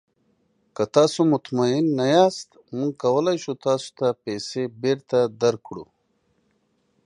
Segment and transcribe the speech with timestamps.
[0.75, 5.85] که تاسو مطمین نه یاست، موږ کولی شو تاسو ته پیسې بیرته درکړو.